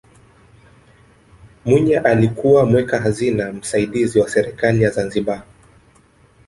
[1.65, 5.43] mwinyi alikuwa mweka hazina msaidizi wa serikali ya zanzibar